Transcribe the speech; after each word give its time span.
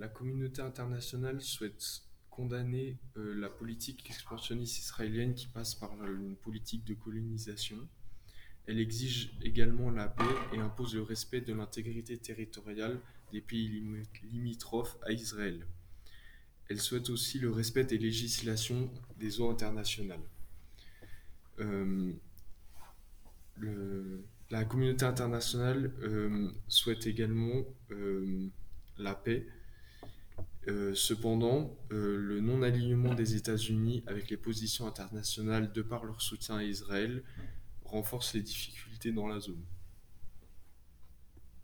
La 0.00 0.08
communauté 0.08 0.62
internationale 0.62 1.42
souhaite 1.42 2.04
condamner 2.30 2.96
euh, 3.18 3.34
la 3.34 3.50
politique 3.50 4.08
expansionniste 4.08 4.78
israélienne 4.78 5.34
qui 5.34 5.46
passe 5.46 5.74
par 5.74 5.92
une 6.06 6.36
politique 6.36 6.86
de 6.86 6.94
colonisation. 6.94 7.76
Elle 8.66 8.80
exige 8.80 9.30
également 9.42 9.90
la 9.90 10.08
paix 10.08 10.24
et 10.54 10.58
impose 10.58 10.94
le 10.94 11.02
respect 11.02 11.42
de 11.42 11.52
l'intégrité 11.52 12.16
territoriale 12.16 12.98
des 13.30 13.42
pays 13.42 13.68
limitrophes 14.22 14.96
à 15.02 15.12
Israël. 15.12 15.66
Elle 16.70 16.80
souhaite 16.80 17.10
aussi 17.10 17.38
le 17.38 17.50
respect 17.50 17.84
des 17.84 17.98
législations 17.98 18.90
des 19.18 19.38
eaux 19.38 19.50
internationales. 19.50 20.22
Euh, 21.58 22.14
la 24.48 24.64
communauté 24.64 25.04
internationale 25.04 25.92
euh, 26.00 26.50
souhaite 26.68 27.06
également 27.06 27.66
la 28.96 29.14
paix. 29.14 29.46
Cependant, 30.94 31.76
le 31.90 32.40
non-alignement 32.40 33.14
des 33.14 33.36
États-Unis 33.36 34.02
avec 34.06 34.30
les 34.30 34.36
positions 34.36 34.86
internationales 34.86 35.72
de 35.72 35.82
par 35.82 36.04
leur 36.04 36.22
soutien 36.22 36.56
à 36.56 36.64
Israël 36.64 37.22
renforce 37.84 38.34
les 38.34 38.42
difficultés 38.42 39.12
dans 39.12 39.26
la 39.26 39.40
zone. 39.40 39.62